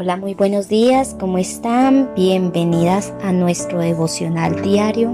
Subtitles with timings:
[0.00, 2.14] Hola, muy buenos días, ¿cómo están?
[2.14, 5.10] Bienvenidas a nuestro devocional diario.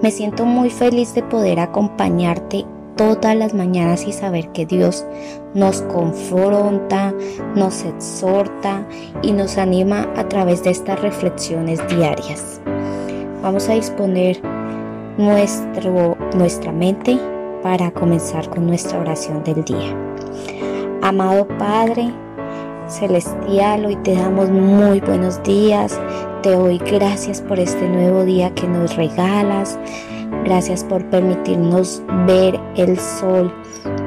[0.00, 2.64] Me siento muy feliz de poder acompañarte
[2.96, 5.04] todas las mañanas y saber que Dios
[5.54, 7.12] nos confronta,
[7.56, 8.86] nos exhorta
[9.22, 12.60] y nos anima a través de estas reflexiones diarias.
[13.42, 14.40] Vamos a disponer
[15.18, 17.18] nuestro, nuestra mente
[17.60, 19.96] para comenzar con nuestra oración del día.
[21.02, 22.14] Amado Padre,
[22.88, 26.00] Celestial, hoy te damos muy buenos días.
[26.42, 29.76] Te doy gracias por este nuevo día que nos regalas.
[30.44, 33.52] Gracias por permitirnos ver el sol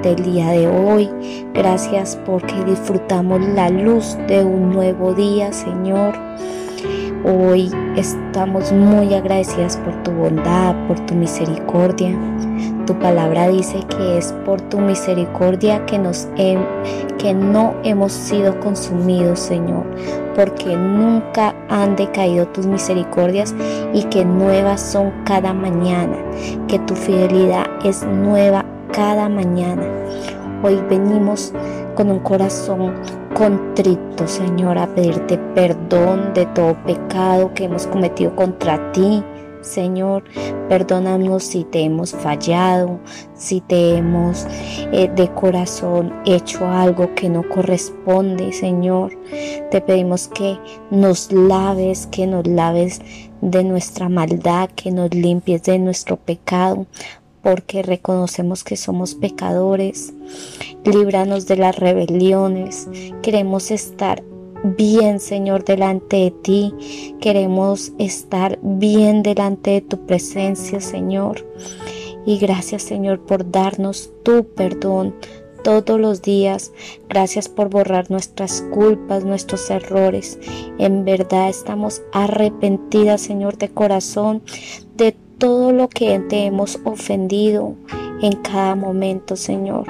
[0.02, 1.10] del día de hoy.
[1.54, 6.14] Gracias porque disfrutamos la luz de un nuevo día, Señor.
[7.26, 12.18] Hoy estamos muy agradecidas por tu bondad, por tu misericordia.
[12.88, 19.40] Tu palabra dice que es por tu misericordia que, nos que no hemos sido consumidos,
[19.42, 19.84] Señor,
[20.34, 23.54] porque nunca han decaído tus misericordias
[23.94, 26.16] y que nuevas son cada mañana,
[26.70, 29.84] que tu fidelidad es nueva cada mañana.
[30.64, 31.54] Hoy venimos
[31.96, 32.94] con un corazón
[33.40, 39.24] contrito, Señor, a pedirte perdón de todo pecado que hemos cometido contra ti.
[39.62, 40.26] Señor,
[40.68, 43.00] perdónanos si te hemos fallado,
[43.36, 44.46] si te hemos
[44.92, 49.18] eh, de corazón hecho algo que no corresponde, Señor.
[49.72, 50.58] Te pedimos que
[50.92, 53.02] nos laves, que nos laves
[53.42, 56.88] de nuestra maldad, que nos limpies de nuestro pecado,
[57.42, 60.14] porque reconocemos que somos pecadores.
[60.84, 62.88] Líbranos de las rebeliones.
[63.22, 64.24] Queremos estar
[64.64, 66.74] bien, Señor, delante de ti.
[67.20, 71.46] Queremos estar bien delante de tu presencia, Señor.
[72.26, 75.16] Y gracias, Señor, por darnos tu perdón
[75.64, 76.72] todos los días.
[77.08, 80.40] Gracias por borrar nuestras culpas, nuestros errores.
[80.78, 84.42] En verdad estamos arrepentidas, Señor, de corazón,
[84.96, 87.76] de todo lo que te hemos ofendido
[88.22, 89.86] en cada momento, Señor.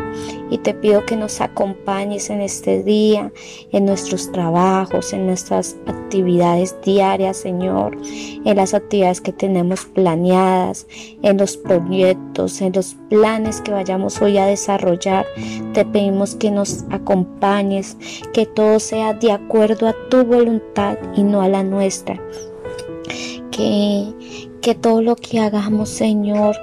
[0.51, 3.31] Y te pido que nos acompañes en este día,
[3.71, 10.87] en nuestros trabajos, en nuestras actividades diarias, Señor, en las actividades que tenemos planeadas,
[11.21, 15.25] en los proyectos, en los planes que vayamos hoy a desarrollar.
[15.73, 17.97] Te pedimos que nos acompañes,
[18.33, 22.19] que todo sea de acuerdo a tu voluntad y no a la nuestra.
[23.51, 24.13] Que,
[24.61, 26.55] que todo lo que hagamos, Señor,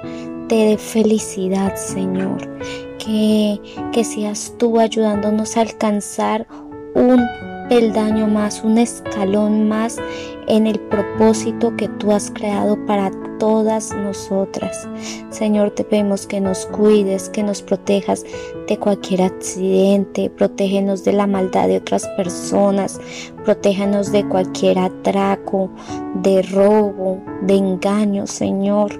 [0.47, 2.57] te dé felicidad, Señor.
[2.97, 3.59] Que,
[3.91, 6.47] que seas tú ayudándonos a alcanzar
[6.93, 7.21] un
[7.69, 9.97] peldaño más, un escalón más
[10.47, 14.87] en el propósito que tú has creado para todas nosotras.
[15.29, 18.25] Señor, te pedimos que nos cuides, que nos protejas
[18.67, 22.99] de cualquier accidente, protégenos de la maldad de otras personas,
[23.45, 25.69] protéjanos de cualquier atraco,
[26.15, 28.99] de robo, de engaño, Señor.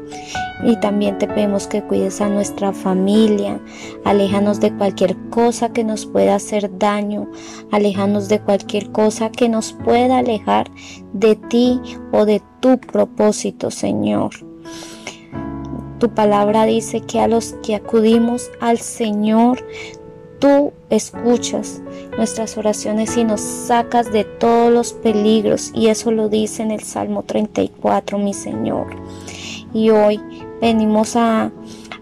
[0.63, 3.59] Y también te pedimos que cuides a nuestra familia,
[4.05, 7.29] aléjanos de cualquier cosa que nos pueda hacer daño,
[7.71, 10.71] aléjanos de cualquier cosa que nos pueda alejar
[11.13, 11.79] de ti
[12.11, 14.31] o de tu propósito, Señor.
[15.99, 19.65] Tu palabra dice que a los que acudimos al Señor,
[20.39, 21.81] tú escuchas
[22.17, 25.71] nuestras oraciones y nos sacas de todos los peligros.
[25.73, 28.87] Y eso lo dice en el Salmo 34, mi Señor.
[29.73, 30.21] Y hoy
[30.61, 31.51] venimos a,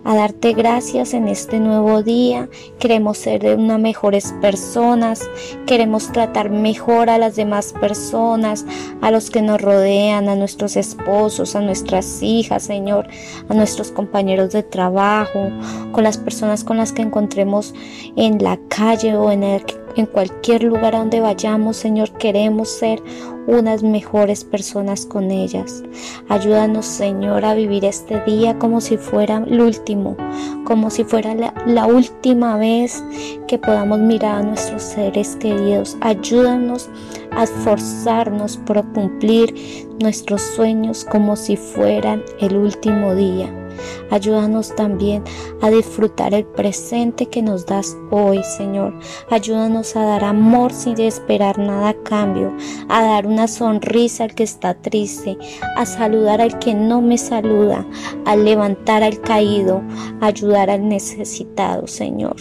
[0.05, 2.47] a darte gracias en este nuevo día.
[2.79, 5.27] Queremos ser de unas mejores personas.
[5.65, 8.65] Queremos tratar mejor a las demás personas,
[9.01, 13.07] a los que nos rodean, a nuestros esposos, a nuestras hijas, Señor,
[13.49, 15.49] a nuestros compañeros de trabajo,
[15.91, 17.73] con las personas con las que encontremos
[18.15, 19.65] en la calle o en el
[19.95, 23.01] en cualquier lugar a donde vayamos, Señor, queremos ser
[23.47, 25.83] unas mejores personas con ellas.
[26.29, 30.17] Ayúdanos, Señor, a vivir este día como si fuera el último,
[30.65, 33.03] como si fuera la, la última vez
[33.47, 35.97] que podamos mirar a nuestros seres queridos.
[36.01, 36.89] Ayúdanos
[37.31, 39.53] a esforzarnos por cumplir
[40.01, 43.64] nuestros sueños como si fueran el último día.
[44.11, 45.23] Ayúdanos también
[45.61, 48.93] a disfrutar el presente que nos das hoy, Señor.
[49.29, 52.55] Ayúdanos a dar amor sin esperar nada a cambio,
[52.89, 55.37] a dar una sonrisa al que está triste,
[55.75, 57.85] a saludar al que no me saluda,
[58.25, 59.81] a levantar al caído,
[60.21, 62.35] a ayudar al necesitado, Señor.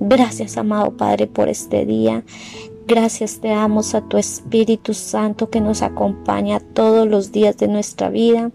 [0.00, 2.24] Gracias, amado Padre, por este día.
[2.88, 8.10] Gracias te damos a tu Espíritu Santo que nos acompaña todos los días de nuestra
[8.10, 8.52] vida.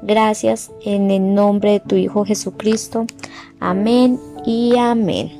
[0.00, 3.04] Gracias en el nombre de tu Hijo Jesucristo.
[3.58, 5.32] Amén y amén.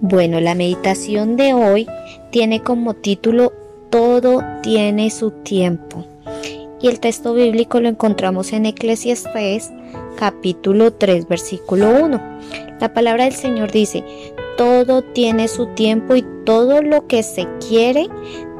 [0.00, 1.86] Bueno, la meditación de hoy
[2.32, 3.52] tiene como título
[3.88, 6.04] Todo tiene su tiempo.
[6.82, 9.70] Y el texto bíblico lo encontramos en Eclesiastes
[10.18, 12.20] capítulo 3 versículo 1.
[12.80, 14.02] La palabra del Señor dice,
[14.56, 18.08] todo tiene su tiempo y todo lo que se quiere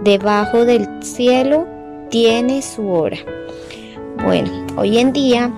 [0.04, 1.66] debajo del cielo
[2.10, 3.19] tiene su hora.
[4.25, 5.52] Bueno, hoy en día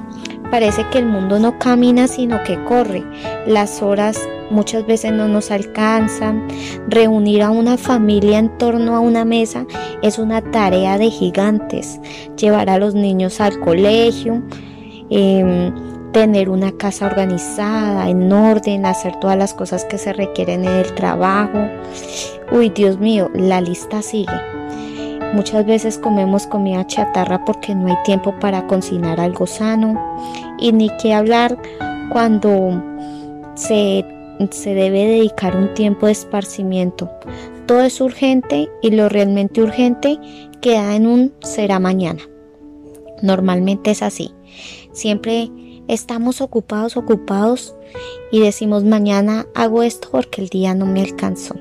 [0.51, 3.05] parece que el mundo no camina sino que corre.
[3.47, 4.19] Las horas
[4.51, 6.47] muchas veces no nos alcanzan.
[6.89, 9.67] Reunir a una familia en torno a una mesa
[10.03, 12.01] es una tarea de gigantes.
[12.37, 14.43] Llevar a los niños al colegio.
[15.11, 15.73] Em,
[16.13, 20.95] tener una casa organizada, en orden, hacer todas las cosas que se requieren en el
[20.95, 21.59] trabajo.
[22.51, 24.33] Uy, Dios mío, la lista sigue.
[25.35, 30.17] Muchas veces comemos comida chatarra porque no hay tiempo para cocinar algo sano
[30.59, 31.59] y ni qué hablar
[32.11, 32.83] cuando
[33.55, 34.05] se,
[34.51, 37.11] se debe dedicar un tiempo de esparcimiento.
[37.67, 40.19] Todo es urgente y lo realmente urgente
[40.63, 42.23] queda en un será mañana.
[43.23, 44.33] Normalmente es así.
[44.93, 45.51] Siempre
[45.89, 47.75] estamos ocupados, ocupados
[48.31, 51.57] y decimos mañana hago esto porque el día no me alcanzó.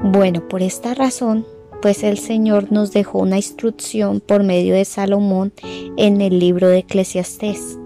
[0.00, 1.44] Bueno, por esta razón,
[1.82, 5.52] pues el Señor nos dejó una instrucción por medio de Salomón
[5.96, 7.78] en el libro de Eclesiastés.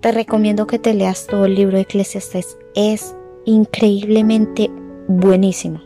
[0.00, 2.56] Te recomiendo que te leas todo el libro de Eclesiastés.
[2.74, 4.70] Es increíblemente
[5.08, 5.80] buenísimo.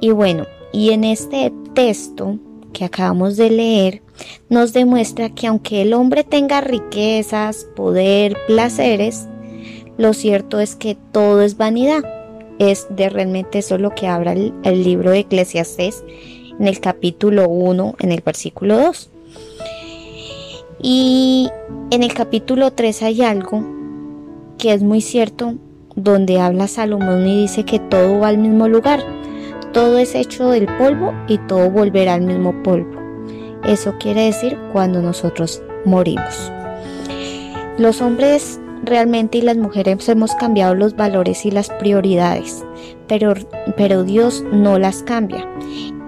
[0.00, 2.38] Y bueno, y en este texto
[2.76, 4.02] que acabamos de leer,
[4.50, 9.28] nos demuestra que aunque el hombre tenga riquezas, poder, placeres,
[9.96, 12.04] lo cierto es que todo es vanidad.
[12.58, 16.04] Es de realmente eso lo que habla el, libro de Eclesiastés
[16.60, 19.10] en el capítulo 1, en el versículo 2.
[20.82, 21.48] Y
[21.90, 23.64] en el capítulo 3 hay algo
[24.58, 25.54] que es muy cierto,
[25.94, 29.15] donde habla Salomón y dice que todo va al mismo lugar.
[29.76, 32.98] Todo es hecho del polvo y todo volverá al mismo polvo.
[33.62, 36.50] Eso quiere decir cuando nosotros morimos.
[37.76, 42.64] Los hombres realmente y las mujeres hemos cambiado los valores y las prioridades,
[43.06, 43.34] pero,
[43.76, 45.46] pero Dios no las cambia.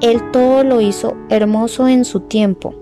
[0.01, 2.75] Él todo lo hizo hermoso en su tiempo.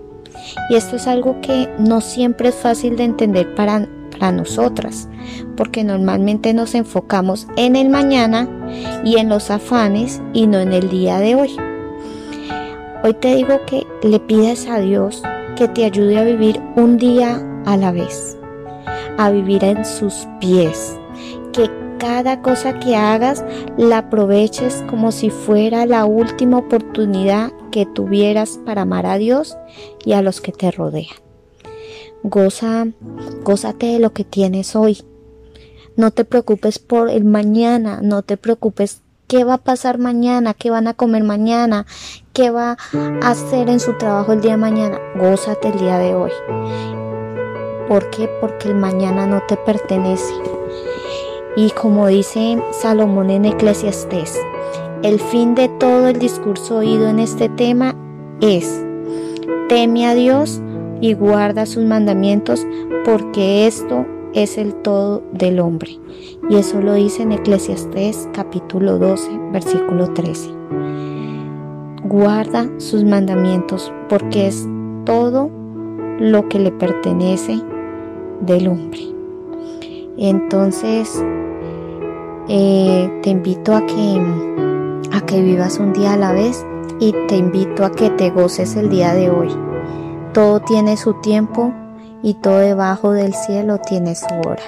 [0.69, 5.09] Y esto es algo que no siempre es fácil de entender para, para nosotras,
[5.55, 8.47] porque normalmente nos enfocamos en el mañana
[9.03, 11.57] y en los afanes y no en el día de hoy.
[13.03, 15.21] Hoy te digo que le pides a Dios
[15.55, 18.37] que te ayude a vivir un día a la vez,
[19.17, 20.97] a vivir en sus pies,
[21.51, 23.43] que cada cosa que hagas
[23.77, 29.57] la aproveches como si fuera la última oportunidad que tuvieras para amar a Dios
[30.05, 31.26] y a los que te rodean.
[32.29, 32.87] Goza,
[33.43, 35.01] gózate de lo que tienes hoy.
[35.95, 40.69] No te preocupes por el mañana, no te preocupes qué va a pasar mañana, qué
[40.69, 41.85] van a comer mañana,
[42.33, 44.99] qué va a hacer en su trabajo el día de mañana.
[45.15, 46.31] Gózate el día de hoy.
[47.87, 48.29] ¿Por qué?
[48.41, 50.33] Porque el mañana no te pertenece.
[51.55, 54.37] Y como dice Salomón en Eclesiastés,
[55.01, 57.95] el fin de todo el discurso oído en este tema
[58.41, 58.83] es,
[59.69, 60.61] teme a Dios
[61.01, 62.65] y guarda sus mandamientos
[63.05, 65.99] porque esto es el todo del hombre.
[66.49, 70.49] Y eso lo dice en Eclesiastés capítulo 12, versículo 13.
[72.03, 74.67] Guarda sus mandamientos porque es
[75.05, 75.49] todo
[76.19, 77.59] lo que le pertenece
[78.41, 79.01] del hombre.
[80.17, 81.23] Entonces,
[82.47, 84.21] eh, te invito a que,
[85.11, 86.65] a que vivas un día a la vez
[86.99, 89.66] y te invito a que te goces el día de hoy.
[90.37, 91.73] Todo tiene su tiempo
[92.21, 94.61] y todo debajo del cielo tiene su hora.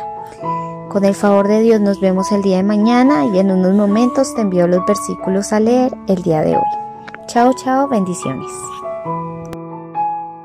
[0.89, 4.33] Con el favor de Dios nos vemos el día de mañana y en unos momentos
[4.33, 6.63] te envío los versículos a leer el día de hoy.
[7.27, 8.49] Chao, chao, bendiciones.